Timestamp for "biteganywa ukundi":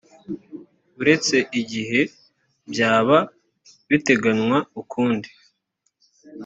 3.89-5.29